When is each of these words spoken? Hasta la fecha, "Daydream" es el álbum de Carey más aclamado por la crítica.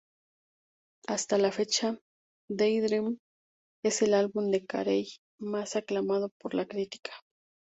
Hasta 1.05 1.37
la 1.37 1.51
fecha, 1.51 1.95
"Daydream" 2.49 3.19
es 3.83 4.01
el 4.01 4.15
álbum 4.15 4.49
de 4.49 4.65
Carey 4.65 5.09
más 5.37 5.75
aclamado 5.75 6.29
por 6.39 6.55
la 6.55 6.65
crítica. 6.65 7.11